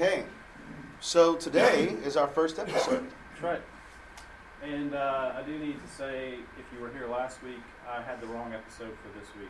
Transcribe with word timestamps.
Okay, 0.00 0.22
so 1.00 1.34
today 1.34 1.96
is 2.04 2.16
our 2.16 2.28
first 2.28 2.60
episode. 2.60 3.04
That's 3.32 3.42
right. 3.42 3.60
And 4.62 4.94
uh, 4.94 5.32
I 5.34 5.42
do 5.42 5.58
need 5.58 5.74
to 5.82 5.88
say, 5.88 6.34
if 6.56 6.64
you 6.72 6.80
were 6.80 6.90
here 6.90 7.08
last 7.08 7.42
week, 7.42 7.58
I 7.84 8.00
had 8.02 8.20
the 8.20 8.28
wrong 8.28 8.54
episode 8.54 8.96
for 9.02 9.18
this 9.18 9.26
week. 9.34 9.48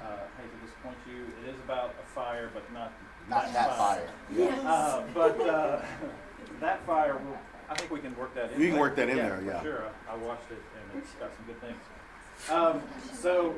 Uh, 0.00 0.18
hate 0.38 0.52
to 0.52 0.64
disappoint 0.64 0.96
you. 1.08 1.24
It 1.42 1.52
is 1.52 1.60
about 1.64 1.96
a 2.00 2.06
fire, 2.14 2.48
but 2.54 2.62
not 2.72 2.92
Not 3.28 3.52
that 3.54 3.76
fire. 3.76 4.08
Uh, 4.38 5.02
but 5.12 5.40
uh, 5.40 5.82
that 6.60 6.86
fire, 6.86 7.14
will, 7.16 7.36
I 7.68 7.74
think 7.74 7.90
we 7.90 7.98
can 7.98 8.16
work 8.16 8.36
that 8.36 8.52
in. 8.52 8.60
We 8.60 8.68
can 8.68 8.78
work 8.78 8.94
that 8.94 9.08
in 9.08 9.16
yeah, 9.16 9.28
there, 9.28 9.42
yeah. 9.44 9.58
For 9.58 9.64
sure. 9.64 9.84
I, 10.08 10.12
I 10.12 10.16
watched 10.16 10.48
it 10.52 10.62
and 10.92 11.02
it's 11.02 11.12
got 11.14 11.32
some 11.34 11.44
good 11.44 11.60
things. 11.60 12.52
Um, 12.52 12.82
so 13.20 13.56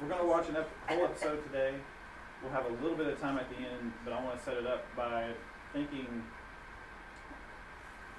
we're 0.00 0.08
going 0.08 0.22
to 0.22 0.26
watch 0.26 0.48
an 0.48 0.56
ep- 0.56 0.70
whole 0.88 1.04
episode 1.04 1.44
today. 1.52 1.74
We'll 2.42 2.52
have 2.52 2.64
a 2.64 2.82
little 2.82 2.96
bit 2.96 3.06
of 3.06 3.20
time 3.20 3.36
at 3.36 3.50
the 3.50 3.56
end, 3.56 3.92
but 4.02 4.14
I 4.14 4.24
want 4.24 4.38
to 4.38 4.44
set 4.44 4.56
it 4.56 4.66
up 4.66 4.84
by 4.96 5.28
thinking 5.74 6.06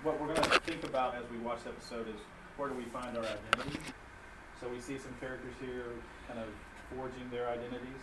what 0.03 0.19
we're 0.19 0.33
going 0.33 0.49
to 0.49 0.59
think 0.59 0.83
about 0.83 1.15
as 1.15 1.23
we 1.31 1.37
watch 1.39 1.63
the 1.63 1.69
episode 1.69 2.07
is 2.07 2.21
where 2.55 2.69
do 2.69 2.75
we 2.75 2.85
find 2.85 3.17
our 3.17 3.23
identity? 3.23 3.79
So 4.59 4.67
we 4.69 4.79
see 4.79 4.99
some 4.99 5.13
characters 5.19 5.53
here 5.59 5.85
kind 6.27 6.39
of 6.39 6.47
forging 6.95 7.29
their 7.31 7.49
identities. 7.49 8.01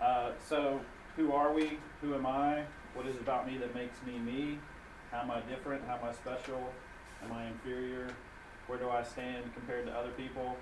Uh, 0.00 0.30
so 0.48 0.80
who 1.16 1.32
are 1.32 1.52
we? 1.52 1.78
Who 2.00 2.14
am 2.14 2.24
I? 2.24 2.64
What 2.94 3.06
is 3.06 3.16
it 3.16 3.20
about 3.20 3.46
me 3.46 3.58
that 3.58 3.74
makes 3.74 3.96
me 4.06 4.18
me? 4.18 4.58
How 5.10 5.20
am 5.20 5.30
I 5.30 5.40
different? 5.42 5.84
How 5.86 5.96
am 5.96 6.04
I 6.04 6.12
special? 6.12 6.72
Am 7.22 7.32
I 7.32 7.46
inferior? 7.48 8.08
Where 8.66 8.78
do 8.78 8.88
I 8.88 9.02
stand 9.02 9.52
compared 9.52 9.84
to 9.84 9.92
other 9.92 10.10
people? 10.12 10.56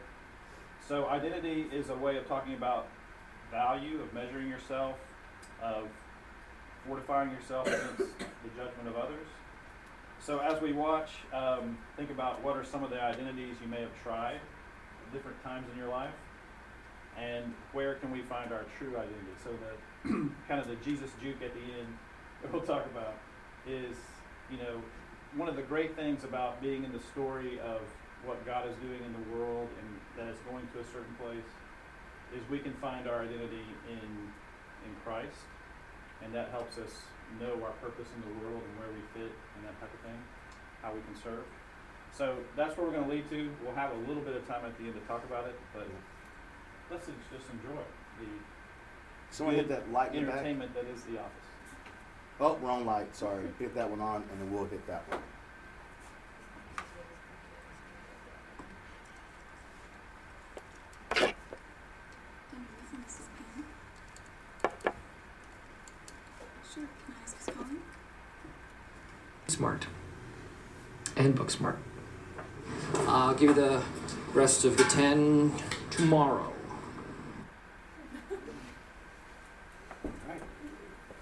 So 0.87 1.07
identity 1.07 1.67
is 1.73 1.91
a 1.91 1.95
way 1.95 2.17
of 2.17 2.27
talking 2.27 2.55
about 2.55 2.89
value, 3.51 4.01
of 4.01 4.13
measuring 4.13 4.49
yourself, 4.49 4.97
of 5.63 5.89
fortifying 6.87 7.31
yourself 7.31 7.67
against 7.67 7.99
the 7.99 8.49
judgment 8.57 8.89
of 8.89 8.97
others. 8.97 9.27
So 10.21 10.39
as 10.39 10.61
we 10.61 10.73
watch, 10.73 11.11
um, 11.33 11.79
think 11.97 12.11
about 12.11 12.43
what 12.43 12.57
are 12.57 12.65
some 12.65 12.85
of 12.85 12.91
the 12.91 13.01
identities 13.01 13.57
you 13.63 13.69
may 13.69 13.81
have 13.81 14.03
tried 14.03 14.37
at 14.37 15.13
different 15.13 15.43
times 15.43 15.67
in 15.73 15.79
your 15.79 15.89
life, 15.89 16.15
and 17.19 17.53
where 17.73 17.95
can 17.95 18.11
we 18.11 18.23
find 18.23 18.53
our 18.53 18.65
true 18.79 18.97
identity? 18.97 19.35
So 19.43 19.51
the 19.51 20.31
kind 20.49 20.61
of 20.61 20.69
the 20.69 20.77
Jesus 20.77 21.11
juke 21.23 21.43
at 21.43 21.55
the 21.55 21.61
end 21.61 21.89
that 22.43 22.53
we'll 22.53 22.63
talk 22.63 22.87
about 22.87 23.15
is, 23.67 23.97
you 24.51 24.59
know, 24.59 24.81
one 25.37 25.49
of 25.49 25.57
the 25.57 25.63
great 25.63 25.97
things 25.97 26.25
about 26.25 26.61
being 26.61 26.85
in 26.85 26.93
the 26.93 27.01
story 27.01 27.61
of 27.61 27.81
what 28.25 28.45
God 28.45 28.69
is 28.69 28.77
doing 28.77 29.01
in 29.05 29.13
the 29.13 29.37
world 29.37 29.69
and 29.81 29.89
that 30.19 30.31
it's 30.31 30.41
going 30.43 30.67
to 30.75 30.81
a 30.81 30.85
certain 30.85 31.15
place 31.17 31.49
is 32.35 32.43
we 32.51 32.59
can 32.59 32.73
find 32.75 33.09
our 33.09 33.23
identity 33.23 33.65
in 33.89 33.99
in 34.87 34.93
Christ, 35.05 35.37
and 36.23 36.35
that 36.35 36.51
helps 36.51 36.79
us 36.79 36.91
know 37.39 37.63
our 37.63 37.73
purpose 37.85 38.09
in 38.17 38.21
the 38.23 38.35
world 38.41 38.63
and 38.65 38.73
where 38.81 38.89
we 38.89 39.01
fit 39.13 39.31
and 39.57 39.65
that 39.65 39.79
type 39.79 39.93
of 39.93 40.01
thing, 40.01 40.19
how 40.83 40.93
we 40.93 41.01
can 41.03 41.15
serve. 41.23 41.45
So 42.13 42.37
that's 42.57 42.77
where 42.77 42.87
we're 42.87 42.95
going 42.95 43.05
to 43.09 43.15
lead 43.15 43.29
to. 43.31 43.51
We'll 43.63 43.75
have 43.75 43.93
a 43.93 44.01
little 44.09 44.23
bit 44.23 44.35
of 44.35 44.47
time 44.49 44.65
at 44.65 44.77
the 44.79 44.85
end 44.85 44.95
to 44.95 45.01
talk 45.07 45.23
about 45.25 45.47
it, 45.47 45.55
but 45.75 45.87
let's 46.91 47.07
just 47.07 47.47
enjoy 47.53 47.79
the 48.19 48.27
Someone 49.31 49.55
hit 49.55 49.69
that 49.69 49.93
light 49.93 50.13
in 50.15 50.25
the 50.25 50.27
back. 50.27 50.39
entertainment 50.41 50.75
that 50.75 50.87
is 50.87 51.03
The 51.05 51.19
Office. 51.21 51.51
Oh, 52.41 52.57
wrong 52.57 52.85
light. 52.85 53.15
Sorry. 53.15 53.45
Hit 53.59 53.75
that 53.75 53.89
one 53.89 54.01
on, 54.01 54.25
and 54.33 54.41
then 54.41 54.51
we'll 54.53 54.65
hit 54.65 54.85
that 54.89 55.09
one. 55.09 55.21
Sure, 66.73 66.85
can 66.85 67.15
I 67.19 67.23
ask 67.25 67.37
who's 67.37 67.55
calling? 67.55 67.83
Smart 69.51 69.87
and 71.17 71.35
book 71.35 71.51
smart. 71.51 71.79
I'll 73.09 73.35
give 73.35 73.51
you 73.51 73.55
the 73.55 73.83
rest 74.33 74.65
of 74.65 74.77
the 74.77 74.85
10 74.85 75.53
tomorrow. 75.91 76.53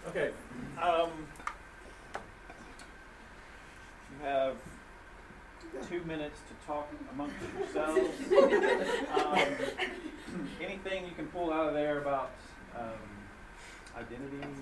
Okay. 0.08 0.30
Um, 0.80 1.10
you 4.10 4.24
have 4.26 4.56
two 5.88 6.02
minutes 6.04 6.40
to 6.48 6.66
talk 6.66 6.88
amongst 7.12 7.34
yourselves. 7.58 8.00
um, 9.14 9.38
anything 10.60 11.06
you 11.06 11.12
can 11.16 11.26
pull 11.28 11.52
out 11.52 11.68
of 11.68 11.74
there 11.74 11.98
about 12.00 12.30
um, 12.78 12.92
identity 13.96 14.38
and 14.42 14.54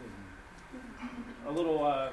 a 1.46 1.50
little 1.50 1.84
uh, 1.84 2.10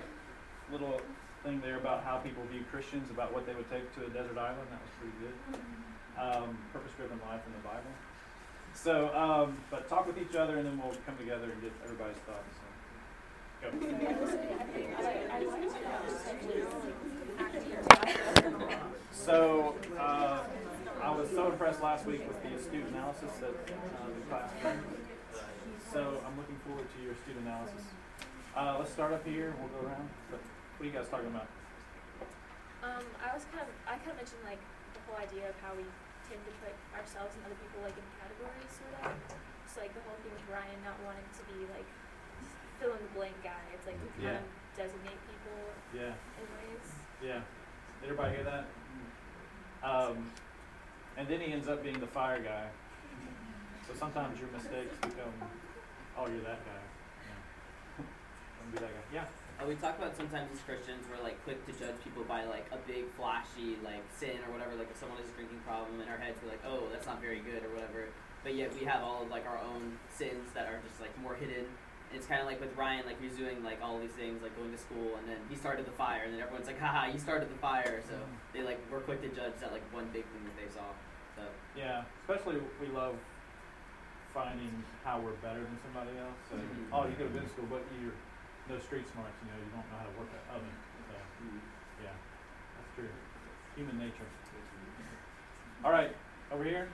little 0.72 1.00
thing 1.44 1.62
there 1.62 1.78
about 1.78 2.04
how 2.04 2.18
people 2.18 2.44
view 2.52 2.64
Christians, 2.72 3.12
about 3.12 3.34
what 3.34 3.46
they 3.46 3.54
would 3.54 3.70
take 3.70 3.94
to 3.96 4.06
a 4.06 4.10
desert 4.10 4.38
island. 4.38 4.68
That 4.72 4.80
was 4.80 4.92
pretty 4.98 5.16
good. 5.20 5.36
Um, 6.18 6.58
purpose-driven 6.72 7.20
life 7.28 7.42
in 7.46 7.54
the 7.54 7.60
Bible. 7.68 7.92
So, 8.74 9.14
um, 9.14 9.58
but 9.70 9.90
talk 9.90 10.08
with 10.08 10.18
each 10.18 10.36
other, 10.36 10.58
and 10.58 10.66
then 10.66 10.80
we'll 10.82 10.96
come 11.06 11.18
together 11.18 11.52
and 11.52 11.62
get 11.62 11.72
everybody's 11.84 12.18
thoughts. 12.26 12.56
So. 12.60 13.68
So, 19.12 19.76
uh, 20.00 20.44
I 21.02 21.12
was 21.12 21.30
so 21.30 21.52
impressed 21.52 21.82
last 21.82 22.06
week 22.06 22.28
with 22.28 22.42
the 22.44 22.56
astute 22.58 22.88
analysis 22.90 23.32
that 23.40 23.50
uh, 23.50 24.08
the 24.08 24.26
class 24.30 24.50
did. 24.62 24.80
So, 25.92 26.22
I'm 26.26 26.38
looking 26.38 26.58
forward 26.66 26.88
to 26.98 27.04
your 27.04 27.14
astute 27.14 27.38
analysis. 27.42 27.84
Uh, 28.56 28.78
let's 28.80 28.92
start 28.92 29.14
up 29.14 29.26
here. 29.26 29.54
We'll 29.60 29.82
go 29.82 29.88
around. 29.88 30.10
What 30.78 30.84
are 30.84 30.90
you 30.90 30.96
guys 30.96 31.08
talking 31.10 31.30
about? 31.30 31.48
Um, 32.84 33.06
I 33.24 33.32
was 33.32 33.48
kind 33.48 33.64
of, 33.64 33.72
I 33.88 33.96
kind 34.04 34.12
of 34.12 34.20
mentioned 34.20 34.44
like 34.44 34.60
the 34.92 35.02
whole 35.08 35.16
idea 35.16 35.48
of 35.48 35.56
how 35.64 35.72
we 35.78 35.88
tend 36.28 36.44
to 36.44 36.54
put 36.60 36.76
ourselves 36.92 37.32
and 37.40 37.42
other 37.48 37.56
people 37.62 37.80
like 37.86 37.96
in 37.96 38.08
categories, 38.20 38.72
sort 38.76 38.92
of. 39.00 39.16
It's 39.64 39.78
like 39.80 39.96
the 39.96 40.04
whole 40.04 40.20
thing 40.20 40.36
with 40.36 40.44
Ryan 40.52 40.80
not 40.84 41.00
wanting 41.08 41.24
to 41.40 41.44
be 41.48 41.64
like 41.72 41.88
fill 42.82 42.92
in 42.98 43.02
the 43.02 43.14
blank 43.16 43.38
guy. 43.40 43.64
It's 43.72 43.88
like 43.88 43.96
we 44.04 44.10
kind 44.20 44.36
Yeah. 44.36 44.44
of 44.44 44.76
designate 44.76 45.22
people 45.30 45.58
Yeah, 45.96 46.14
in 46.42 46.46
ways. 46.60 46.88
yeah. 47.24 47.42
Did 48.04 48.12
everybody 48.12 48.36
hear 48.36 48.46
that? 48.52 48.66
Um, 49.80 50.32
and 51.16 51.28
then 51.28 51.40
he 51.40 51.54
ends 51.54 51.68
up 51.72 51.84
being 51.84 52.00
the 52.04 52.08
fire 52.12 52.42
guy. 52.44 52.68
So 53.88 53.94
sometimes 53.96 54.40
your 54.40 54.50
mistakes 54.52 54.96
become, 55.00 55.34
oh, 56.18 56.28
you're 56.28 56.44
that 56.44 56.60
guy. 56.68 56.84
Yeah. 57.24 58.04
Don't 58.60 58.72
be 58.72 58.78
that 58.80 58.92
guy. 58.92 59.06
Yeah. 59.14 59.26
Uh, 59.62 59.66
we 59.68 59.76
talk 59.76 59.98
about 59.98 60.16
sometimes 60.18 60.50
as 60.52 60.60
Christians 60.66 61.06
we're 61.10 61.22
like 61.24 61.38
quick 61.46 61.62
to 61.68 61.72
judge 61.74 61.96
people 62.04 62.24
by 62.26 62.44
like 62.44 62.66
a 62.74 62.80
big 62.90 63.06
flashy 63.16 63.78
like 63.84 64.02
sin 64.18 64.42
or 64.48 64.52
whatever. 64.52 64.76
Like 64.76 64.90
if 64.90 64.98
someone 64.98 65.18
has 65.22 65.30
a 65.30 65.36
drinking 65.38 65.62
problem 65.66 66.02
in 66.02 66.08
our 66.10 66.18
heads, 66.18 66.38
we're 66.44 66.52
like, 66.52 66.64
oh, 66.66 66.90
that's 66.92 67.06
not 67.06 67.22
very 67.22 67.40
good 67.40 67.62
or 67.64 67.70
whatever. 67.70 68.10
But 68.44 68.56
yet 68.56 68.74
we 68.74 68.86
have 68.86 69.04
all 69.04 69.24
of 69.24 69.30
like 69.30 69.46
our 69.46 69.60
own 69.62 69.98
sins 70.10 70.52
that 70.54 70.66
are 70.68 70.80
just 70.88 71.00
like 71.00 71.14
more 71.22 71.36
hidden. 71.36 71.70
And 72.10 72.14
it's 72.20 72.26
kind 72.28 72.42
of 72.42 72.48
like 72.48 72.60
with 72.60 72.76
Ryan, 72.76 73.06
like 73.06 73.22
he's 73.22 73.38
doing 73.38 73.64
like 73.64 73.80
all 73.82 74.00
these 74.00 74.14
things, 74.18 74.42
like 74.42 74.58
going 74.58 74.72
to 74.74 74.78
school, 74.78 75.16
and 75.22 75.26
then 75.30 75.38
he 75.50 75.56
started 75.56 75.86
the 75.86 75.96
fire, 75.96 76.22
and 76.26 76.34
then 76.34 76.42
everyone's 76.42 76.68
like, 76.68 76.80
haha, 76.82 77.10
you 77.14 77.18
started 77.18 77.50
the 77.50 77.58
fire. 77.62 78.02
So 78.10 78.18
they 78.54 78.62
like 78.66 78.82
were 78.92 79.00
quick 79.02 79.22
to 79.22 79.30
judge 79.30 79.54
that 79.62 79.72
like 79.72 79.86
one 79.94 80.10
big 80.12 80.26
thing 80.34 80.44
that 80.50 80.58
they 80.58 80.70
saw. 80.74 80.90
So 81.38 81.42
Yeah, 81.78 82.04
especially 82.26 82.58
we 82.82 82.88
love 82.90 83.16
finding 84.34 84.84
how 85.06 85.22
we're 85.22 85.38
better 85.46 85.62
than 85.62 85.78
somebody 85.86 86.18
else. 86.18 86.38
So, 86.50 86.58
Mhm. 86.58 86.90
oh, 86.92 87.06
you 87.06 87.14
go 87.14 87.26
to 87.26 87.30
business 87.30 87.52
school, 87.54 87.68
but 87.70 87.86
you're 88.02 88.18
no 88.70 88.80
street 88.80 89.06
smarts. 89.12 89.36
You 89.44 89.48
know, 89.52 89.60
you 89.60 89.70
don't 89.76 89.86
know 89.92 90.00
how 90.00 90.08
to 90.08 90.16
work 90.20 90.30
an 90.32 90.44
oven. 90.56 90.76
So, 91.10 91.16
yeah, 92.04 92.16
that's 92.78 92.92
true. 92.96 93.12
Human 93.76 93.98
nature. 94.00 94.28
All 95.84 95.92
right, 95.92 96.16
over 96.52 96.64
here. 96.64 96.88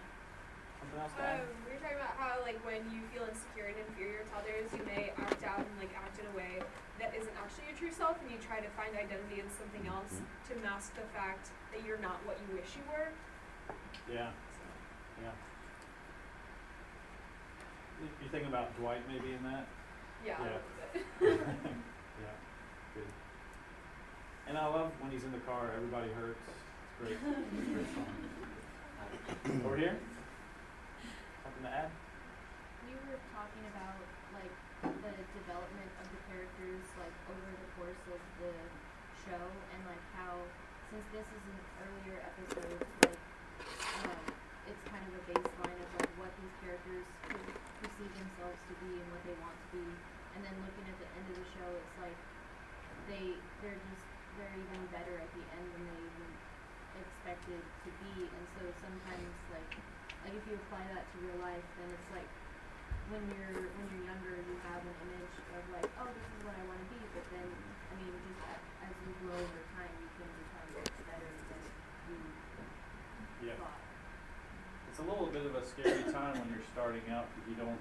Something 0.82 0.98
else? 1.04 1.14
Um, 1.20 1.46
we 1.68 1.76
were 1.76 1.82
talking 1.84 2.00
about 2.00 2.16
how, 2.18 2.40
like, 2.42 2.58
when 2.66 2.82
you 2.90 3.04
feel 3.14 3.28
insecure 3.30 3.70
and 3.70 3.78
inferior 3.86 4.24
to 4.26 4.34
others, 4.40 4.66
you 4.74 4.82
may 4.88 5.12
act 5.22 5.44
out 5.46 5.62
and 5.62 5.76
like 5.78 5.92
act 5.94 6.18
in 6.18 6.26
a 6.26 6.34
way 6.34 6.58
that 6.98 7.14
isn't 7.14 7.36
actually 7.38 7.68
your 7.70 7.78
true 7.78 7.94
self, 7.94 8.18
and 8.24 8.32
you 8.32 8.40
try 8.42 8.64
to 8.64 8.72
find 8.80 8.96
identity 8.96 9.44
in 9.44 9.48
something 9.54 9.86
else 9.92 10.24
to 10.50 10.56
mask 10.66 10.96
the 10.98 11.06
fact 11.14 11.52
that 11.76 11.84
you're 11.86 12.02
not 12.02 12.18
what 12.26 12.40
you 12.48 12.56
wish 12.58 12.74
you 12.80 12.84
were. 12.90 13.12
Yeah, 14.10 14.32
yeah. 15.22 15.36
You- 18.02 18.16
You 18.24 18.28
thinking 18.32 18.50
about 18.50 18.72
Dwight 18.80 19.04
maybe 19.12 19.36
in 19.36 19.44
that? 19.44 19.68
Yeah. 20.26 20.40
Yeah. 20.40 20.64
A 20.96 21.24
little 21.24 21.38
bit. 21.38 21.48
yeah, 22.24 22.36
good. 22.94 23.10
And 24.48 24.58
I 24.58 24.66
love 24.66 24.92
when 25.02 25.12
he's 25.12 25.24
in 25.24 25.32
the 25.32 25.44
car, 25.46 25.72
everybody 25.76 26.12
hurts. 26.12 26.42
It's 26.48 26.96
great. 27.00 27.18
It's 27.18 27.70
a 27.70 27.74
great 27.74 27.90
song. 27.94 28.08
Over 29.66 29.78
here? 29.78 29.98
Something 31.44 31.64
to 31.64 31.72
add? 31.72 31.90
You 32.90 32.98
were 33.06 33.22
talking 33.34 33.66
about 33.74 34.02
like 34.34 34.54
the 34.82 35.12
development 35.36 35.92
of 36.00 36.08
the 36.08 36.22
characters 36.32 36.84
like 36.96 37.16
over 37.28 37.50
the 37.52 37.70
course 37.76 38.04
of 38.16 38.22
the 38.40 38.54
show 39.28 39.44
and 39.76 39.80
like 39.84 40.04
how 40.16 40.40
since 40.88 41.04
this 41.12 41.28
is 41.28 41.44
an 41.50 41.60
earlier 41.84 42.18
episode 42.24 42.80
like 43.04 43.20
um, 44.08 44.24
it's 44.70 44.84
kind 44.88 45.04
of 45.04 45.14
a 45.20 45.24
baseline 45.28 45.80
of 45.84 45.90
like 46.00 46.14
what 46.16 46.32
these 46.40 46.56
characters 46.64 47.06
perceive 47.84 48.14
themselves 48.16 48.60
to 48.72 48.74
be 48.80 48.92
and 48.96 49.08
what 49.12 49.22
they 49.28 49.36
want 49.44 49.58
to 49.58 49.68
be 49.76 49.88
and 50.36 50.40
then 50.46 50.56
looking 50.66 50.86
at 50.88 50.98
the 51.02 51.10
end 51.18 51.26
of 51.30 51.36
the 51.38 51.48
show 51.58 51.70
it's 51.70 51.98
like 52.02 52.20
they 53.10 53.36
they're 53.62 53.78
just 53.78 54.04
they're 54.38 54.56
even 54.56 54.82
better 54.94 55.16
at 55.20 55.30
the 55.36 55.44
end 55.56 55.66
than 55.74 55.84
they 55.90 56.00
even 56.00 56.30
expected 57.00 57.60
to 57.60 57.90
be. 58.04 58.28
And 58.28 58.44
so 58.56 58.62
sometimes 58.80 59.32
like 59.52 59.72
like 60.24 60.34
if 60.36 60.44
you 60.48 60.56
apply 60.56 60.84
that 60.94 61.04
to 61.04 61.16
real 61.26 61.40
life 61.44 61.66
then 61.80 61.90
it's 61.92 62.10
like 62.14 62.30
when 63.12 63.24
you're 63.36 63.68
when 63.76 63.86
you're 63.92 64.06
younger 64.06 64.36
you 64.38 64.56
have 64.70 64.82
an 64.86 64.98
image 65.10 65.36
of 65.58 65.64
like 65.74 65.90
oh 66.00 66.08
this 66.14 66.30
is 66.30 66.42
what 66.46 66.56
I 66.56 66.64
want 66.70 66.80
to 66.80 66.90
be. 66.94 67.02
But 67.12 67.26
then 67.34 67.48
I 67.48 67.94
mean 68.00 68.14
just 68.24 68.40
a, 68.46 68.56
as 68.86 68.94
you 69.04 69.12
grow 69.26 69.38
over 69.38 69.62
time 69.76 69.94
you 69.98 70.10
can 70.16 70.30
become 70.40 70.70
better 71.10 71.32
than 71.50 71.62
you 72.14 73.50
Yeah. 73.50 73.58
thought. 73.60 73.82
It's 74.90 75.00
a 75.00 75.06
little 75.06 75.28
bit 75.28 75.46
of 75.46 75.56
a 75.56 75.64
scary 75.66 76.04
time 76.12 76.38
when 76.40 76.50
you're 76.50 76.66
starting 76.74 77.06
out 77.14 77.30
because 77.34 77.46
you 77.50 77.56
don't, 77.56 77.80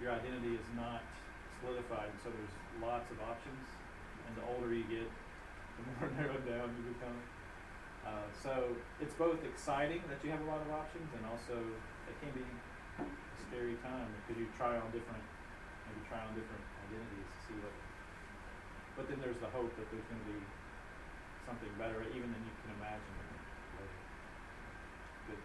your 0.00 0.12
identity 0.12 0.54
is 0.54 0.68
not 0.76 1.02
solidified, 1.60 2.10
so 2.24 2.32
there's 2.32 2.56
lots 2.80 3.08
of 3.12 3.20
options. 3.20 3.64
And 4.26 4.32
the 4.36 4.44
older 4.48 4.72
you 4.72 4.84
get, 4.88 5.08
the 5.76 5.82
more 6.00 6.08
narrowed 6.18 6.44
down 6.48 6.72
you 6.76 6.96
become. 6.96 7.18
Uh, 8.00 8.26
so 8.32 8.72
it's 8.98 9.14
both 9.14 9.44
exciting 9.44 10.00
that 10.08 10.18
you 10.24 10.32
have 10.32 10.40
a 10.40 10.48
lot 10.48 10.64
of 10.64 10.72
options, 10.72 11.06
and 11.12 11.22
also 11.28 11.60
it 12.08 12.16
can 12.24 12.32
be 12.32 12.46
a 12.98 13.04
scary 13.48 13.76
time 13.84 14.08
because 14.24 14.40
you 14.40 14.48
try 14.56 14.72
on 14.80 14.88
different, 14.88 15.22
maybe 15.84 16.00
try 16.08 16.18
on 16.24 16.32
different 16.32 16.64
identities 16.88 17.28
to 17.28 17.38
see 17.44 17.56
what. 17.60 17.76
But 18.96 19.04
then 19.12 19.20
there's 19.20 19.38
the 19.38 19.52
hope 19.52 19.70
that 19.76 19.86
there's 19.92 20.08
going 20.08 20.20
to 20.20 20.30
be 20.32 20.40
something 21.44 21.72
better, 21.76 22.02
even 22.08 22.28
than 22.32 22.42
you 22.42 22.54
can 22.64 22.70
imagine. 22.80 23.14
Good. 25.28 25.40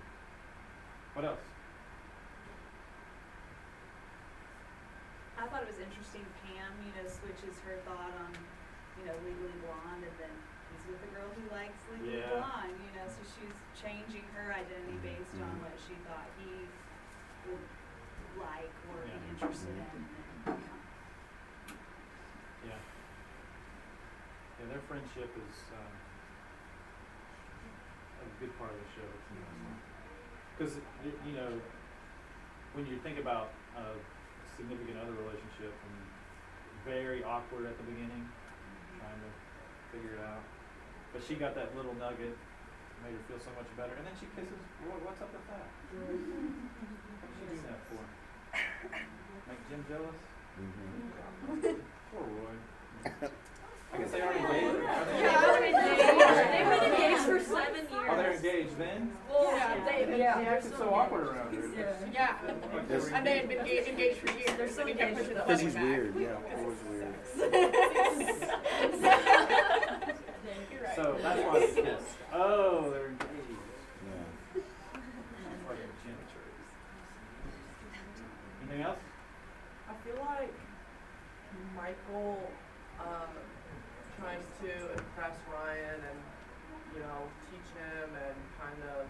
What 1.14 1.26
else? 1.26 1.55
I 5.46 5.48
thought 5.48 5.62
it 5.62 5.70
was 5.70 5.78
interesting 5.78 6.26
Pam, 6.42 6.82
you 6.82 6.90
know, 6.98 7.08
switches 7.08 7.62
her 7.62 7.78
thought 7.86 8.18
on, 8.18 8.34
you 8.98 9.06
know, 9.06 9.14
Legally 9.24 9.54
Blonde 9.62 10.02
and 10.02 10.18
then 10.18 10.42
he's 10.74 10.88
with 10.90 11.02
the 11.02 11.08
girl 11.14 11.30
who 11.38 11.46
likes 11.54 11.86
Legally 11.86 12.18
Yeah. 12.18 12.34
Blonde, 12.34 12.82
you 12.82 12.90
know, 12.98 13.06
so 13.06 13.22
she's 13.22 13.54
changing 13.78 14.26
her 14.34 14.52
identity 14.54 14.98
based 14.98 15.38
on 15.38 15.54
Mhm. 15.54 15.60
what 15.62 15.78
she 15.78 16.02
thought 16.02 16.34
he 16.36 16.74
would 17.46 17.70
like 18.36 18.74
or 18.90 19.06
Yeah. 19.06 19.20
be 19.20 19.30
interested 19.30 19.70
in. 19.70 19.86
And. 19.86 20.46
Yeah. 22.64 22.82
Yeah, 24.58 24.66
their 24.66 24.82
friendship 24.82 25.38
is 25.38 25.72
um, 25.72 25.94
a 28.20 28.26
good 28.40 28.58
part 28.58 28.74
of 28.74 28.80
the 28.80 28.90
show. 28.90 29.06
It's 29.14 29.30
interesting. 29.30 29.84
Because, 30.58 30.82
you 31.24 31.34
know, 31.34 31.62
when 32.72 32.88
you 32.88 33.00
think 33.00 33.20
about 33.20 33.60
a 33.76 34.00
significant 34.58 34.98
other 35.02 35.14
relationship 35.16 35.72
and 35.74 35.96
very 36.88 37.24
awkward 37.24 37.66
at 37.66 37.76
the 37.78 37.86
beginning, 37.86 38.24
trying 39.00 39.20
to 39.22 39.30
figure 39.92 40.16
it 40.18 40.24
out. 40.24 40.44
But 41.14 41.24
she 41.24 41.36
got 41.36 41.56
that 41.56 41.76
little 41.76 41.94
nugget, 41.96 42.36
made 43.04 43.14
her 43.16 43.24
feel 43.28 43.40
so 43.40 43.52
much 43.58 43.68
better. 43.78 43.94
And 43.96 44.06
then 44.06 44.16
she 44.20 44.28
kisses, 44.36 44.60
what, 44.88 45.00
what's 45.06 45.22
up 45.22 45.32
with 45.34 45.46
that? 45.50 45.68
What's 45.96 47.36
she 47.40 47.44
doing 47.48 47.64
that 47.68 47.80
for? 47.90 48.02
Make 49.48 49.62
Jim 49.70 49.82
jealous? 49.90 50.20
Mhm. 50.56 51.80
Poor 52.12 52.24
Roy. 52.24 52.56
I 53.94 53.98
guess 53.98 54.12
they 54.12 54.22
are 54.22 54.34
engaged. 54.34 54.76
Are 54.86 55.06
they 55.06 55.22
Yeah, 55.22 55.56
engaged? 55.56 55.62
they've 55.62 55.72
been 55.72 56.04
engaged. 56.04 56.52
They've 56.52 56.70
been 56.70 56.84
engaged 56.92 57.22
for 57.24 57.40
seven 57.40 57.84
years. 57.92 58.08
Oh, 58.10 58.16
they're 58.18 58.34
engaged 58.34 58.78
then? 58.78 59.12
Well, 59.30 59.56
Yeah, 59.56 59.86
they, 59.86 60.06
they- 60.06 60.18
yeah, 60.20 60.38
They 60.38 60.44
they're 60.46 60.54
acted 60.56 60.74
still 60.74 60.78
so 60.80 60.84
engaged. 60.86 61.00
awkward 61.02 61.28
around 61.28 61.52
here. 61.52 61.70
Yeah. 61.72 61.88
Like 61.92 62.00
they 62.02 62.10
were 62.12 62.35
And 62.48 63.26
they 63.26 63.38
had 63.38 63.48
been 63.50 63.60
engaged. 63.60 63.88
engaged, 63.88 63.90
engaged 63.90 64.18
for 64.20 64.28
years. 64.38 64.58
They're 64.58 64.70
still 64.70 64.88
and 64.88 64.94
we 64.96 65.00
kept 65.00 65.12
engaged. 65.12 65.30
pushing 65.30 65.36
the 65.36 65.44
This 65.46 65.64
wedding 65.64 65.74
back. 65.74 65.84
weird, 65.84 66.14
yeah, 66.20 66.38
it 66.52 66.60
was 66.66 66.78
weird. 66.90 67.14
Right. 69.82 70.12
So 70.96 71.18
that's 71.22 71.42
why 71.44 71.60
they 71.60 71.68
kissed. 71.82 72.16
Oh, 72.32 72.90
they're 72.92 73.08
engaged. 73.08 73.52
Yeah. 74.08 74.16
That's 74.56 75.62
why 75.68 75.74
they're 75.76 75.92
Anything 78.64 78.82
else? 78.88 79.04
I 79.90 79.94
feel 80.08 80.20
like 80.24 80.54
Michael 81.76 82.40
um, 83.04 83.32
trying 84.18 84.40
to 84.64 84.72
impress 84.96 85.36
Ryan 85.52 86.00
and 86.00 86.20
you 86.96 87.02
know 87.04 87.28
teach 87.52 87.70
him 87.76 88.10
and 88.16 88.38
kind 88.56 88.82
of 88.96 89.04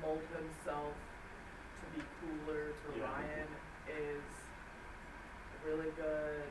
mold 0.00 0.22
himself 0.30 0.94
to 0.94 1.09
be 1.94 2.02
cooler 2.20 2.70
to 2.70 2.86
Yeah. 2.98 3.04
Ryan 3.10 3.48
is 3.88 4.24
a 5.54 5.58
really 5.66 5.90
good 5.98 6.46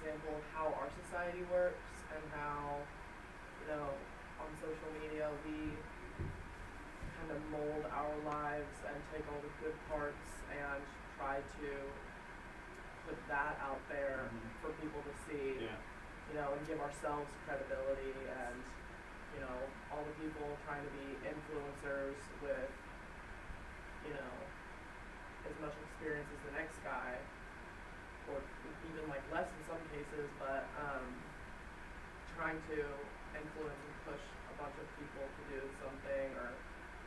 example 0.00 0.36
of 0.36 0.44
how 0.54 0.66
our 0.78 0.88
society 1.04 1.42
works 1.52 1.88
and 2.14 2.22
how 2.34 2.78
you 3.60 3.66
know 3.74 3.90
on 4.40 4.48
social 4.62 4.90
media 5.02 5.28
we 5.46 5.76
kind 7.18 7.30
of 7.30 7.40
mold 7.52 7.84
our 7.92 8.14
lives 8.24 8.74
and 8.88 8.96
take 9.12 9.24
all 9.28 9.40
the 9.44 9.52
good 9.62 9.76
parts 9.88 10.26
and 10.48 10.80
try 11.18 11.36
to 11.60 11.70
put 13.06 13.18
that 13.28 13.58
out 13.60 13.80
there 13.88 14.30
Mhm. 14.32 14.48
for 14.62 14.70
people 14.80 15.02
to 15.02 15.14
see, 15.28 15.60
Yeah. 15.60 15.76
you 16.30 16.34
know, 16.40 16.52
and 16.54 16.66
give 16.66 16.80
ourselves 16.80 17.28
credibility 17.44 18.14
and, 18.28 18.56
you 19.34 19.40
know, 19.40 19.58
all 19.92 20.04
the 20.04 20.14
people 20.22 20.56
trying 20.64 20.84
to 20.84 20.92
be 20.96 21.18
influencers 21.28 22.16
with, 22.42 22.70
you 24.06 24.14
know, 24.14 24.32
as 25.48 25.54
much 25.60 25.74
experience 25.76 26.28
as 26.32 26.40
the 26.48 26.54
next 26.56 26.78
guy, 26.84 27.16
or 28.28 28.40
even 28.88 29.04
like 29.08 29.24
less 29.32 29.48
in 29.52 29.62
some 29.66 29.82
cases, 29.92 30.28
but 30.38 30.68
um, 30.78 31.10
trying 32.36 32.60
to 32.70 32.78
influence 33.36 33.80
and 33.80 33.94
push 34.06 34.22
a 34.48 34.54
bunch 34.56 34.76
of 34.80 34.86
people 35.00 35.24
to 35.36 35.42
do 35.50 35.60
something 35.82 36.26
or 36.38 36.48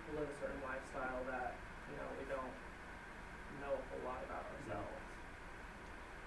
to 0.06 0.10
live 0.18 0.30
a 0.30 0.38
certain 0.38 0.62
lifestyle 0.66 1.24
that, 1.25 1.57
you 1.90 1.95
know, 1.98 2.10
we 2.19 2.25
don't 2.28 2.54
know 3.62 3.74
a 3.78 3.84
whole 3.89 4.04
lot 4.04 4.22
about 4.25 4.46
ourselves. 4.51 5.00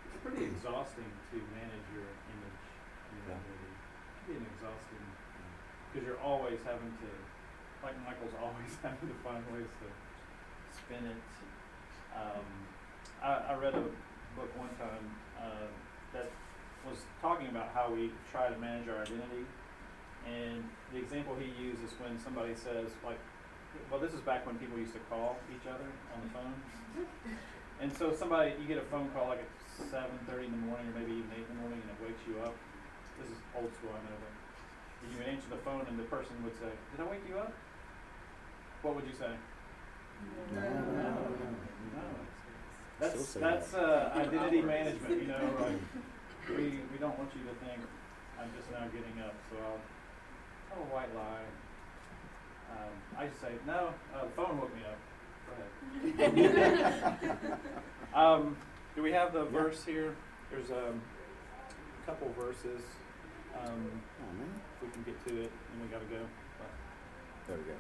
It's 0.07 0.19
pretty 0.23 0.45
exhausting 0.47 1.11
to 1.31 1.37
manage 1.53 1.87
your 1.93 2.07
image 2.31 2.65
and 3.07 3.13
your 3.21 3.27
Yeah. 3.29 3.39
identity. 3.39 3.71
It 3.71 4.15
can 4.17 4.27
be 4.27 4.37
an 4.41 4.47
exhausting 4.55 5.05
because 5.91 6.03
you're 6.07 6.23
always 6.23 6.59
having 6.65 6.93
to, 7.03 7.11
like 7.83 7.97
Michael's 8.03 8.35
always 8.43 8.73
having 8.83 9.09
to 9.09 9.19
find 9.23 9.43
ways 9.53 9.69
to 9.83 9.87
spin 10.77 11.05
it. 11.07 11.23
Um, 12.15 12.47
I, 13.23 13.53
I 13.53 13.55
read 13.57 13.75
a 13.75 13.85
book 14.37 14.51
one 14.57 14.73
time 14.77 15.05
uh, 15.41 15.69
that 16.13 16.31
was 16.89 16.99
talking 17.21 17.49
about 17.49 17.71
how 17.75 17.91
we 17.93 18.13
try 18.31 18.49
to 18.49 18.59
manage 18.59 18.89
our 18.89 19.01
identity, 19.03 19.45
and 20.27 20.63
the 20.93 20.99
example 20.99 21.35
he 21.35 21.51
used 21.61 21.83
is 21.83 21.93
when 21.99 22.19
somebody 22.19 22.55
says 22.55 22.93
like, 23.05 23.19
well, 23.91 24.01
this 24.01 24.13
is 24.13 24.21
back 24.21 24.47
when 24.47 24.57
people 24.57 24.79
used 24.79 24.95
to 24.95 25.03
call 25.11 25.37
each 25.53 25.67
other 25.69 25.89
on 26.15 26.19
the 26.23 26.31
phone. 26.33 26.55
And 27.77 27.93
so 27.93 28.09
somebody, 28.09 28.57
you 28.57 28.65
get 28.65 28.79
a 28.79 28.89
phone 28.89 29.11
call 29.13 29.29
like 29.29 29.45
at 29.45 29.53
seven 29.69 30.17
thirty 30.25 30.49
in 30.49 30.53
the 30.53 30.65
morning, 30.65 30.89
or 30.89 30.97
maybe 30.97 31.13
even 31.13 31.29
eight 31.37 31.45
in 31.45 31.53
the 31.57 31.61
morning, 31.61 31.77
and 31.77 31.93
it 31.93 32.01
wakes 32.01 32.25
you 32.25 32.41
up. 32.41 32.57
This 33.21 33.29
is 33.29 33.37
old 33.53 33.69
school, 33.77 33.93
I 33.93 34.01
know, 34.01 34.17
but 34.17 34.33
you 35.13 35.21
would 35.21 35.29
answer 35.29 35.45
the 35.53 35.61
phone, 35.61 35.85
and 35.85 35.99
the 36.01 36.09
person 36.09 36.33
would 36.41 36.57
say, 36.57 36.73
"Did 36.73 37.05
I 37.05 37.07
wake 37.11 37.21
you 37.29 37.37
up?" 37.37 37.53
What 38.81 38.97
would 38.97 39.05
you 39.05 39.13
say? 39.13 39.29
No, 40.55 40.61
no, 40.61 40.69
no, 40.69 40.73
no. 40.73 41.51
No. 41.95 42.03
That's 43.01 43.29
Still 43.29 43.43
that's 43.43 43.75
uh, 43.75 44.13
identity 44.15 44.63
management. 44.63 45.21
You 45.23 45.29
know, 45.29 45.55
like 45.61 45.77
we 46.57 46.81
we 46.93 46.99
don't 46.99 47.19
want 47.19 47.31
you 47.35 47.43
to 47.43 47.55
think 47.67 47.81
I'm 48.41 48.51
just 48.57 48.71
now 48.71 48.87
getting 48.87 49.21
up, 49.23 49.35
so 49.51 49.57
I'll 49.65 49.81
tell 50.71 50.83
a 50.83 50.95
white 50.95 51.15
lie. 51.15 51.45
Um, 52.73 52.93
I 53.19 53.27
just 53.27 53.41
say 53.41 53.53
no. 53.67 53.91
Uh, 54.15 54.25
the 54.25 54.31
phone 54.31 54.59
woke 54.59 54.75
me 54.75 54.83
up. 54.83 54.99
Go 55.47 55.53
ahead. 56.35 57.59
um, 58.15 58.57
do 58.95 59.03
we 59.03 59.13
have 59.13 59.33
the 59.33 59.45
Yeah. 59.45 59.51
verse 59.51 59.85
here? 59.85 60.17
There's 60.51 60.71
um, 60.71 61.01
a 62.03 62.07
couple 62.07 62.29
verses. 62.39 62.83
Um, 63.55 64.03
Oh, 64.21 64.33
man. 64.39 64.49
if 64.77 64.83
we 64.83 64.89
can 64.93 65.03
get 65.05 65.27
to 65.29 65.41
it, 65.43 65.51
and 65.73 65.81
we 65.83 65.89
gotta 65.89 66.05
go. 66.07 66.27
But 66.59 66.69
There 67.49 67.57
we 67.57 67.65
go. 67.65 67.77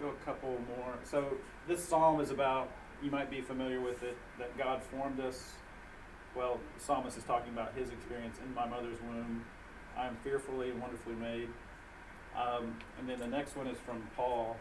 Go 0.00 0.08
a 0.08 0.24
couple 0.24 0.50
more. 0.50 0.94
So 1.04 1.36
this 1.68 1.82
psalm 1.82 2.20
is 2.20 2.30
about, 2.30 2.70
you 3.02 3.10
might 3.10 3.30
be 3.30 3.40
familiar 3.40 3.80
with 3.80 4.02
it, 4.02 4.16
that 4.38 4.56
God 4.56 4.82
formed 4.82 5.20
us. 5.20 5.52
Well, 6.34 6.60
the 6.76 6.84
psalmist 6.84 7.16
is 7.16 7.24
talking 7.24 7.52
about 7.52 7.74
his 7.74 7.90
experience 7.90 8.38
in 8.44 8.54
my 8.54 8.66
mother's 8.66 9.00
womb. 9.02 9.44
I 9.96 10.06
am 10.06 10.16
fearfully 10.22 10.70
and 10.70 10.80
wonderfully 10.80 11.14
made. 11.14 11.48
Um, 12.36 12.76
and 12.98 13.08
then 13.08 13.18
the 13.18 13.26
next 13.26 13.56
one 13.56 13.66
is 13.66 13.78
from 13.78 14.06
Paul 14.14 14.56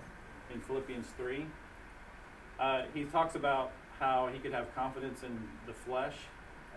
in 0.54 0.62
Philippians 0.62 1.08
3. 1.18 1.46
Uh, 2.60 2.84
he 2.94 3.04
talks 3.04 3.36
about 3.36 3.72
how 4.00 4.30
he 4.32 4.40
could 4.40 4.54
have 4.54 4.74
confidence 4.74 5.24
in 5.24 5.38
the 5.68 5.74
flesh, 5.74 6.16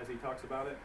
as 0.00 0.08
he 0.08 0.14
talks 0.16 0.42
about 0.42 0.66
it. 0.66 0.76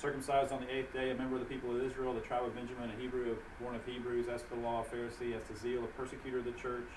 Circumcised 0.00 0.52
on 0.52 0.60
the 0.60 0.72
eighth 0.72 0.92
day, 0.92 1.10
a 1.10 1.14
member 1.14 1.36
of 1.36 1.40
the 1.40 1.52
people 1.52 1.74
of 1.74 1.82
Israel, 1.82 2.12
the 2.12 2.20
tribe 2.20 2.44
of 2.44 2.54
Benjamin, 2.54 2.90
a 2.90 3.00
Hebrew, 3.00 3.36
born 3.60 3.74
of 3.74 3.84
Hebrews, 3.86 4.28
as 4.28 4.42
to 4.42 4.50
the 4.50 4.56
law, 4.56 4.84
a 4.84 4.94
Pharisee, 4.94 5.34
as 5.34 5.42
to 5.48 5.56
zeal, 5.58 5.82
a 5.82 5.86
persecutor 5.88 6.38
of 6.38 6.44
the 6.44 6.52
church, 6.52 6.88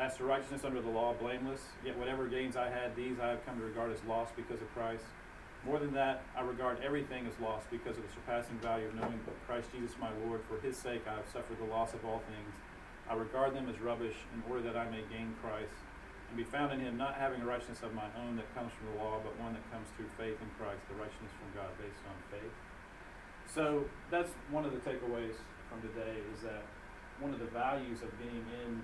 as 0.00 0.16
to 0.16 0.24
righteousness 0.24 0.64
under 0.64 0.80
the 0.80 0.88
law, 0.88 1.12
blameless. 1.12 1.60
Yet 1.84 1.98
whatever 1.98 2.26
gains 2.26 2.56
I 2.56 2.70
had, 2.70 2.96
these 2.96 3.20
I 3.20 3.28
have 3.28 3.44
come 3.44 3.58
to 3.60 3.64
regard 3.64 3.92
as 3.92 4.02
loss 4.08 4.30
because 4.34 4.60
of 4.62 4.72
Christ. 4.72 5.04
More 5.66 5.78
than 5.78 5.92
that, 5.92 6.24
I 6.32 6.40
regard 6.40 6.80
everything 6.80 7.28
as 7.28 7.36
lost 7.36 7.68
because 7.70 8.00
of 8.00 8.02
the 8.08 8.12
surpassing 8.16 8.56
value 8.64 8.88
of 8.88 8.94
knowing 8.96 9.20
Christ 9.46 9.68
Jesus 9.76 9.92
my 10.00 10.08
Lord. 10.24 10.40
For 10.48 10.56
his 10.64 10.74
sake 10.80 11.04
I 11.04 11.20
have 11.20 11.28
suffered 11.28 11.60
the 11.60 11.68
loss 11.68 11.92
of 11.92 12.00
all 12.08 12.24
things. 12.32 12.52
I 13.12 13.14
regard 13.14 13.52
them 13.52 13.68
as 13.68 13.76
rubbish 13.78 14.16
in 14.32 14.40
order 14.48 14.64
that 14.64 14.76
I 14.76 14.88
may 14.88 15.04
gain 15.12 15.36
Christ 15.44 15.76
and 16.32 16.36
be 16.38 16.48
found 16.48 16.72
in 16.72 16.80
him, 16.80 16.96
not 16.96 17.20
having 17.20 17.42
a 17.42 17.44
righteousness 17.44 17.84
of 17.84 17.92
my 17.92 18.08
own 18.24 18.40
that 18.40 18.48
comes 18.56 18.72
from 18.72 18.88
the 18.96 19.04
law, 19.04 19.20
but 19.20 19.36
one 19.36 19.52
that 19.52 19.66
comes 19.68 19.84
through 19.98 20.08
faith 20.16 20.40
in 20.40 20.48
Christ, 20.56 20.80
the 20.88 20.96
righteousness 20.96 21.34
from 21.36 21.52
God 21.52 21.68
based 21.76 22.00
on 22.08 22.16
faith. 22.32 22.54
So 23.52 23.84
that's 24.08 24.32
one 24.48 24.64
of 24.64 24.72
the 24.72 24.80
takeaways 24.80 25.36
from 25.68 25.84
today 25.84 26.24
is 26.32 26.40
that 26.40 26.64
one 27.20 27.34
of 27.34 27.40
the 27.42 27.52
values 27.52 28.00
of 28.00 28.08
being 28.16 28.46
in 28.64 28.80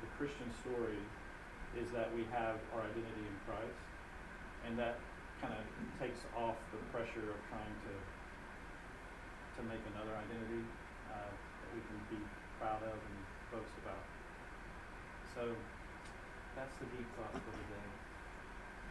the 0.00 0.08
Christian 0.18 0.48
story 0.64 1.00
is 1.76 1.90
that 1.92 2.08
we 2.16 2.24
have 2.32 2.56
our 2.72 2.82
identity 2.84 3.26
in 3.26 3.36
Christ, 3.44 3.80
and 4.66 4.78
that 4.78 4.98
kind 5.40 5.52
of 5.52 5.64
takes 6.00 6.24
off 6.32 6.56
the 6.72 6.80
pressure 6.88 7.28
of 7.28 7.38
trying 7.52 7.76
to 7.88 7.94
to 9.56 9.62
make 9.64 9.80
another 9.96 10.12
identity 10.12 10.64
uh, 11.08 11.32
that 11.32 11.70
we 11.72 11.80
can 11.88 11.96
be 12.12 12.20
proud 12.60 12.82
of 12.84 12.92
and 12.92 13.16
boast 13.50 13.72
about. 13.80 14.04
So 15.34 15.48
that's 16.54 16.74
the 16.76 16.86
deep 16.96 17.08
thought 17.16 17.32
for 17.32 17.52
today. 17.56 17.88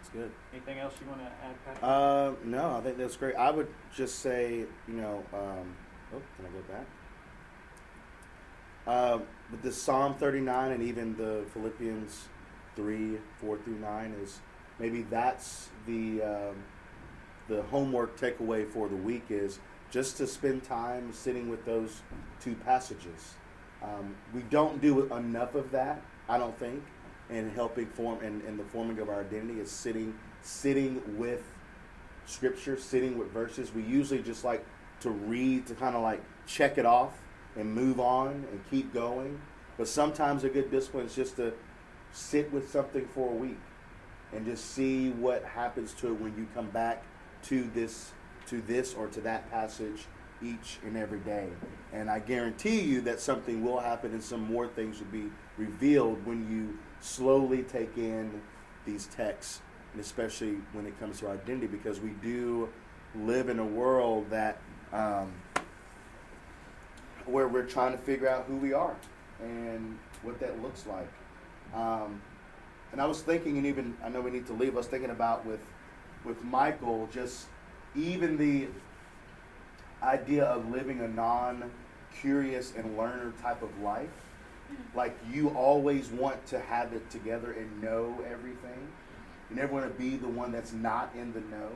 It's 0.01 0.09
good. 0.09 0.31
Anything 0.53 0.79
else 0.79 0.93
you 1.01 1.07
want 1.07 1.21
to 1.21 1.31
add, 1.45 1.55
Patrick? 1.65 1.83
Uh, 1.83 2.31
no, 2.45 2.77
I 2.77 2.81
think 2.81 2.97
that's 2.97 3.15
great. 3.15 3.35
I 3.35 3.51
would 3.51 3.67
just 3.95 4.19
say, 4.19 4.65
you 4.87 4.93
know, 4.93 5.23
um, 5.33 5.65
oh, 6.13 6.21
can 6.37 6.45
I 6.45 6.49
go 6.49 6.61
back? 6.73 6.85
Um, 8.87 9.23
but 9.49 9.61
the 9.63 9.71
Psalm 9.71 10.15
39 10.15 10.71
and 10.71 10.83
even 10.83 11.15
the 11.17 11.43
Philippians 11.53 12.27
3, 12.75 13.17
4 13.41 13.57
through 13.57 13.79
9 13.79 14.15
is 14.21 14.39
maybe 14.79 15.03
that's 15.03 15.69
the 15.87 16.21
um, 16.21 16.55
the 17.47 17.61
homework 17.63 18.19
takeaway 18.19 18.67
for 18.67 18.87
the 18.89 18.95
week 18.95 19.25
is 19.29 19.59
just 19.91 20.17
to 20.17 20.27
spend 20.27 20.63
time 20.63 21.13
sitting 21.13 21.47
with 21.49 21.63
those 21.65 22.01
two 22.41 22.55
passages. 22.55 23.35
Um, 23.83 24.15
we 24.33 24.41
don't 24.43 24.81
do 24.81 25.13
enough 25.13 25.53
of 25.53 25.71
that, 25.71 26.01
I 26.27 26.39
don't 26.39 26.57
think, 26.57 26.83
in 27.29 27.51
helping 27.51 27.85
form 27.85 28.19
and 28.23 28.41
in, 28.41 28.49
in 28.49 28.57
the 28.57 28.63
forming 28.63 28.99
of 28.99 29.09
our 29.09 29.21
identity 29.21 29.59
is 29.59 29.69
sitting 29.69 30.15
sitting 30.41 31.01
with 31.17 31.43
scripture, 32.25 32.77
sitting 32.77 33.17
with 33.17 33.31
verses. 33.31 33.73
We 33.73 33.83
usually 33.83 34.21
just 34.21 34.43
like 34.43 34.65
to 35.01 35.09
read 35.09 35.67
to 35.67 35.75
kind 35.75 35.95
of 35.95 36.01
like 36.01 36.21
check 36.47 36.77
it 36.77 36.85
off 36.85 37.13
and 37.55 37.73
move 37.73 37.99
on 37.99 38.45
and 38.51 38.59
keep 38.69 38.93
going. 38.93 39.39
But 39.77 39.87
sometimes 39.87 40.43
a 40.43 40.49
good 40.49 40.71
discipline 40.71 41.05
is 41.05 41.15
just 41.15 41.35
to 41.37 41.53
sit 42.11 42.51
with 42.51 42.69
something 42.69 43.07
for 43.13 43.31
a 43.31 43.35
week 43.35 43.59
and 44.33 44.45
just 44.45 44.71
see 44.71 45.09
what 45.11 45.43
happens 45.43 45.93
to 45.95 46.07
it 46.07 46.21
when 46.21 46.35
you 46.37 46.47
come 46.53 46.69
back 46.69 47.03
to 47.43 47.69
this 47.73 48.11
to 48.47 48.61
this 48.61 48.93
or 48.93 49.07
to 49.07 49.21
that 49.21 49.49
passage 49.49 50.05
each 50.41 50.77
and 50.85 50.95
every 50.95 51.19
day. 51.19 51.47
And 51.93 52.09
I 52.09 52.19
guarantee 52.19 52.81
you 52.81 53.01
that 53.01 53.19
something 53.19 53.63
will 53.63 53.79
happen 53.79 54.11
and 54.11 54.23
some 54.23 54.41
more 54.41 54.67
things 54.67 54.99
will 54.99 55.07
be 55.07 55.29
revealed 55.57 56.25
when 56.25 56.49
you 56.51 56.77
slowly 56.99 57.63
take 57.63 57.97
in 57.97 58.41
these 58.85 59.07
texts, 59.07 59.61
and 59.93 60.01
especially 60.01 60.57
when 60.73 60.85
it 60.85 60.99
comes 60.99 61.19
to 61.21 61.29
identity, 61.29 61.67
because 61.67 61.99
we 61.99 62.09
do 62.21 62.69
live 63.15 63.49
in 63.49 63.59
a 63.59 63.65
world 63.65 64.29
that 64.29 64.59
um, 64.93 65.33
where 67.25 67.47
we're 67.47 67.65
trying 67.65 67.91
to 67.91 67.97
figure 67.97 68.27
out 68.27 68.45
who 68.45 68.55
we 68.55 68.73
are 68.73 68.95
and 69.41 69.97
what 70.23 70.39
that 70.39 70.61
looks 70.61 70.85
like. 70.85 71.09
Um, 71.73 72.21
and 72.91 73.01
I 73.01 73.05
was 73.05 73.21
thinking, 73.21 73.57
and 73.57 73.65
even 73.65 73.97
I 74.03 74.09
know 74.09 74.21
we 74.21 74.31
need 74.31 74.47
to 74.47 74.53
leave. 74.53 74.73
I 74.73 74.77
was 74.77 74.87
thinking 74.87 75.09
about 75.09 75.45
with 75.45 75.59
with 76.23 76.43
Michael, 76.43 77.07
just 77.11 77.47
even 77.95 78.37
the 78.37 78.67
idea 80.01 80.45
of 80.45 80.69
living 80.69 81.01
a 81.01 81.07
non-curious 81.07 82.73
and 82.75 82.97
learner 82.97 83.33
type 83.41 83.61
of 83.61 83.79
life. 83.79 84.09
Like 84.95 85.15
you 85.31 85.49
always 85.49 86.09
want 86.09 86.45
to 86.47 86.59
have 86.59 86.93
it 86.93 87.09
together 87.09 87.51
and 87.51 87.81
know 87.81 88.17
everything. 88.29 88.87
You 89.49 89.55
never 89.55 89.73
want 89.73 89.85
to 89.85 89.99
be 89.99 90.17
the 90.17 90.27
one 90.27 90.51
that's 90.51 90.73
not 90.73 91.11
in 91.15 91.33
the 91.33 91.41
know. 91.41 91.69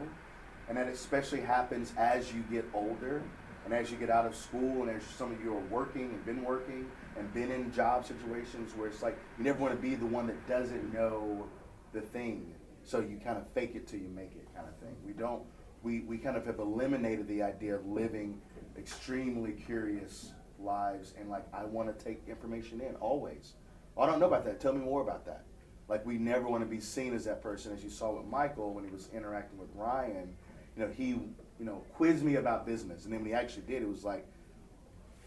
And 0.68 0.78
that 0.78 0.88
especially 0.88 1.42
happens 1.42 1.94
as 1.98 2.34
you 2.34 2.44
get 2.52 2.66
older 2.74 3.22
and 3.66 3.74
as 3.74 3.92
you 3.92 3.98
get 3.98 4.10
out 4.10 4.26
of 4.26 4.36
school 4.36 4.84
and 4.84 4.90
as 4.90 5.04
some 5.04 5.32
of 5.32 5.44
you 5.44 5.54
are 5.54 5.66
working 5.68 6.06
and 6.06 6.26
been 6.26 6.44
working 6.44 6.90
and 7.18 7.34
been 7.34 7.52
in 7.52 7.72
job 7.72 8.06
situations 8.06 8.76
where 8.76 8.88
it's 8.88 9.02
like 9.02 9.18
you 9.38 9.44
never 9.44 9.60
want 9.60 9.76
to 9.76 9.82
be 9.82 9.96
the 9.96 10.06
one 10.06 10.28
that 10.28 10.48
doesn't 10.48 10.94
know 10.94 11.46
the 11.94 12.02
thing. 12.02 12.54
So 12.84 13.00
you 13.00 13.20
kind 13.24 13.38
of 13.38 13.48
fake 13.54 13.74
it 13.76 13.88
till 13.88 14.00
you 14.00 14.10
make 14.10 14.32
it 14.36 14.48
kind 14.56 14.68
of 14.68 14.76
thing. 14.78 14.96
We 15.06 15.14
don't 15.14 15.44
we, 15.82 16.02
we 16.02 16.18
kind 16.18 16.36
of 16.36 16.46
have 16.46 16.60
eliminated 16.60 17.28
the 17.28 17.42
idea 17.42 17.76
of 17.76 17.86
living 17.86 18.42
extremely 18.78 19.54
curious 19.54 20.34
lives 20.60 21.14
and 21.20 21.30
like 21.30 21.46
I 21.54 21.66
want 21.66 21.98
to 21.98 22.06
take 22.06 22.22
information 22.28 22.82
in 22.82 22.96
always. 22.96 23.54
Oh, 23.96 24.04
I 24.04 24.08
don't 24.08 24.20
know 24.20 24.28
about 24.28 24.46
that. 24.46 24.60
Tell 24.60 24.74
me 24.74 24.80
more 24.80 25.02
about 25.02 25.26
that. 25.26 25.44
Like 25.88 26.06
we 26.06 26.18
never 26.18 26.48
want 26.48 26.64
to 26.64 26.70
be 26.70 26.80
seen 26.80 27.14
as 27.14 27.26
that 27.26 27.42
person, 27.42 27.74
as 27.74 27.84
you 27.84 27.90
saw 27.90 28.16
with 28.16 28.28
Michael 28.28 28.74
when 28.74 28.84
he 28.84 28.92
was 28.92 29.10
interacting 29.14 29.58
with 29.58 29.70
Ryan. 29.74 30.36
You 30.76 30.86
know, 30.86 30.92
he 30.92 31.20
you 31.60 31.66
know 31.66 31.84
quiz 31.96 32.24
me 32.24 32.36
about 32.36 32.66
business, 32.66 33.04
and 33.04 33.14
then 33.14 33.22
when 33.22 33.30
he 33.30 33.36
actually 33.36 33.64
did, 33.64 33.84
it 33.84 33.90
was 33.90 34.04
like, 34.04 34.26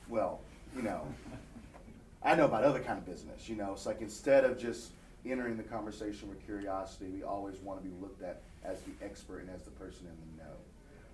well, 0.09 0.41
you 0.75 0.83
know, 0.83 1.03
I 2.23 2.35
know 2.35 2.47
about 2.47 2.65
other 2.65 2.81
kind 2.81 2.99
of 2.99 3.07
business. 3.07 3.49
You 3.49 3.57
know, 3.57 3.73
it's 3.73 3.87
like 3.87 4.01
instead 4.01 4.45
of 4.45 4.59
just 4.59 4.93
entering 5.25 5.57
the 5.57 5.63
conversation 5.63 6.29
with 6.29 6.45
curiosity, 6.45 7.09
we 7.09 7.23
always 7.23 7.59
want 7.59 7.83
to 7.83 7.89
be 7.89 7.95
looked 8.01 8.23
at 8.23 8.43
as 8.65 8.81
the 8.83 9.05
expert 9.05 9.41
and 9.41 9.51
as 9.51 9.63
the 9.63 9.71
person 9.73 10.07
in 10.07 10.37
the 10.37 10.43
know. 10.45 10.57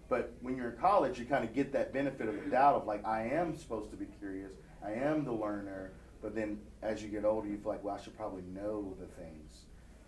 But 0.09 0.33
when 0.41 0.57
you're 0.57 0.71
in 0.71 0.79
college, 0.79 1.19
you 1.19 1.27
kind 1.27 1.45
of 1.45 1.55
get 1.55 1.73
that 1.73 1.93
benefit 1.93 2.29
of 2.29 2.35
the 2.43 2.51
doubt 2.51 2.77
of 2.77 2.87
like, 2.87 3.07
I 3.07 3.25
am 3.25 3.57
supposed 3.57 3.91
to 3.91 3.97
be 3.97 4.07
curious, 4.19 4.53
I 4.85 4.93
am 4.93 5.25
the 5.25 5.33
learner. 5.33 5.93
But 6.23 6.35
then 6.35 6.59
as 6.83 7.03
you 7.03 7.09
get 7.09 7.25
older, 7.25 7.47
you 7.47 7.59
feel 7.59 7.73
like, 7.73 7.85
well, 7.85 7.95
I 7.95 8.03
should 8.03 8.17
probably 8.17 8.43
know 8.55 8.95
the 8.99 9.07
things. 9.07 9.65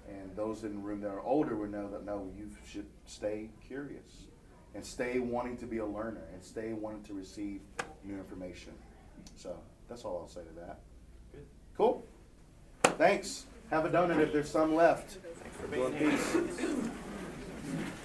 And 0.09 0.35
those 0.35 0.64
in 0.64 0.73
the 0.73 0.79
room 0.79 1.00
that 1.02 1.11
are 1.11 1.21
older 1.21 1.55
would 1.55 1.71
know 1.71 1.88
that 1.90 2.05
no, 2.05 2.31
you 2.37 2.50
should 2.67 2.87
stay 3.07 3.50
curious 3.67 4.25
and 4.75 4.85
stay 4.85 5.19
wanting 5.19 5.57
to 5.59 5.67
be 5.67 5.79
a 5.79 5.87
learner 5.87 6.23
and 6.33 6.43
stay 6.43 6.73
wanting 6.73 7.03
to 7.05 7.15
receive 7.15 7.61
new 8.05 8.15
information. 8.15 8.73
So 9.37 9.57
that's 9.89 10.05
all 10.05 10.19
I'll 10.23 10.29
say 10.29 10.43
to 10.43 10.61
that. 10.61 10.81
Good. 11.33 11.47
Cool. 11.77 12.05
Thanks. 12.83 13.47
Have 13.71 13.85
a 13.85 13.91
donut 13.91 14.19
if 14.21 14.33
there's 14.33 14.50
some 14.50 14.75
left. 14.75 15.19
Thanks 15.43 15.57
for 15.57 15.67
being 15.69 15.87
in 15.87 15.99
here. 15.99 16.11
peace. 16.11 16.67